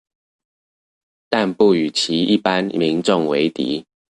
[1.29, 3.85] 但不與其一般民眾為敵